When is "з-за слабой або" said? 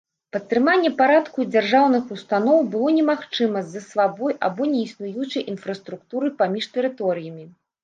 3.67-4.69